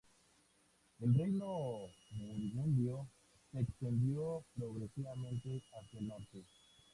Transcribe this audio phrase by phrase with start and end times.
[0.99, 3.07] El reino burgundio
[3.51, 6.43] se extendió progresivamente hacia el norte.